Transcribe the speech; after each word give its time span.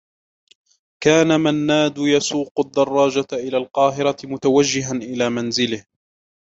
كان 1.03 1.39
منّاد 1.39 1.97
يسوق 1.97 2.59
الدّراجة 2.59 3.27
إلى 3.33 3.57
القاهرة 3.57 4.15
متوجّها 4.23 4.91
إلى 4.91 5.29
منزله. 5.29 5.85